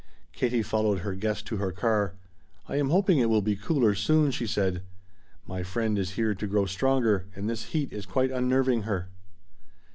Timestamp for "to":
1.45-1.57, 6.33-6.47